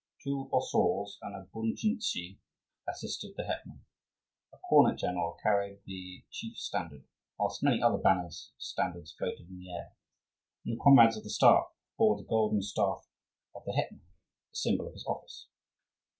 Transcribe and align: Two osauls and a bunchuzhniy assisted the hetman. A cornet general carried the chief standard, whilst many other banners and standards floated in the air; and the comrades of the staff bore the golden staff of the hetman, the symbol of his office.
Two 0.23 0.49
osauls 0.51 1.19
and 1.21 1.35
a 1.35 1.45
bunchuzhniy 1.53 2.39
assisted 2.89 3.35
the 3.37 3.43
hetman. 3.43 3.85
A 4.51 4.57
cornet 4.57 4.97
general 4.97 5.37
carried 5.43 5.83
the 5.85 6.23
chief 6.31 6.57
standard, 6.57 7.05
whilst 7.37 7.61
many 7.61 7.83
other 7.83 7.99
banners 7.99 8.51
and 8.55 8.61
standards 8.63 9.11
floated 9.11 9.47
in 9.47 9.59
the 9.59 9.71
air; 9.71 9.93
and 10.65 10.73
the 10.73 10.81
comrades 10.83 11.17
of 11.17 11.23
the 11.23 11.29
staff 11.29 11.67
bore 11.99 12.17
the 12.17 12.23
golden 12.23 12.63
staff 12.63 13.07
of 13.53 13.63
the 13.65 13.73
hetman, 13.73 14.01
the 14.49 14.57
symbol 14.57 14.87
of 14.87 14.93
his 14.93 15.05
office. 15.05 15.49